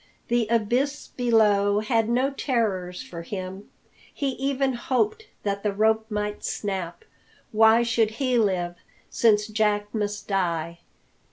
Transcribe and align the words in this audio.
The 0.29 0.47
abyss 0.49 1.09
below 1.15 1.79
had 1.81 2.09
no 2.09 2.31
terrors 2.31 3.03
for 3.03 3.21
him 3.21 3.69
he 4.11 4.29
even 4.29 4.73
hoped 4.73 5.27
that 5.43 5.61
the 5.61 5.71
rope 5.71 6.09
might 6.09 6.43
snap 6.43 7.05
why 7.51 7.83
should 7.83 8.09
he 8.17 8.39
live 8.39 8.77
since 9.11 9.45
Jack 9.45 9.93
must 9.93 10.27
die? 10.27 10.79